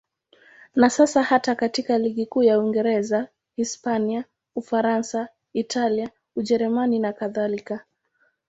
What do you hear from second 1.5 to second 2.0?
katika